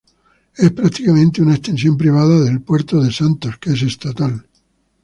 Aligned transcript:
Es 0.55 0.71
prácticamente 0.71 1.43
una 1.43 1.53
extensión 1.53 1.95
privada 1.95 2.39
del 2.39 2.63
Puerto 2.63 2.99
de 3.03 3.11
Santos, 3.11 3.59
que 3.59 3.73
es 3.73 3.83
estatal. 3.83 4.43